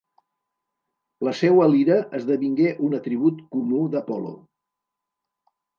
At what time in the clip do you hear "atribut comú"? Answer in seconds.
3.01-3.87